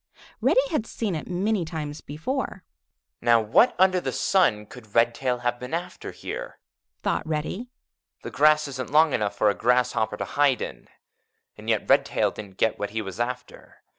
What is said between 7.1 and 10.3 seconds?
Reddy. "The grass isn't long enough for a grasshopper to